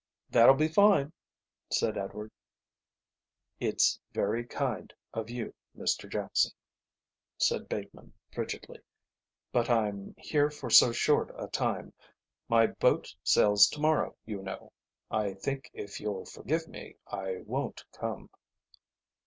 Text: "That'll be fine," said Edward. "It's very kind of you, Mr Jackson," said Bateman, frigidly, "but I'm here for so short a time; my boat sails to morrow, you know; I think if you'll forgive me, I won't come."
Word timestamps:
"That'll 0.31 0.55
be 0.55 0.67
fine," 0.67 1.13
said 1.69 1.95
Edward. 1.95 2.31
"It's 3.59 3.99
very 4.13 4.43
kind 4.47 4.91
of 5.13 5.29
you, 5.29 5.53
Mr 5.77 6.11
Jackson," 6.11 6.53
said 7.37 7.69
Bateman, 7.69 8.11
frigidly, 8.33 8.79
"but 9.51 9.69
I'm 9.69 10.15
here 10.17 10.49
for 10.49 10.71
so 10.71 10.91
short 10.91 11.31
a 11.37 11.45
time; 11.49 11.93
my 12.49 12.65
boat 12.65 13.13
sails 13.23 13.67
to 13.67 13.79
morrow, 13.79 14.15
you 14.25 14.41
know; 14.41 14.71
I 15.11 15.35
think 15.35 15.69
if 15.71 15.99
you'll 15.99 16.25
forgive 16.25 16.67
me, 16.67 16.95
I 17.05 17.41
won't 17.45 17.85
come." 17.91 18.31